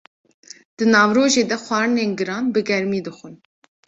Di 0.75 0.85
navrojê 0.95 1.43
de 1.49 1.57
xwarinên 1.65 2.11
giran, 2.19 2.45
bi 2.53 2.61
germî 2.69 2.99
dixwin. 3.05 3.35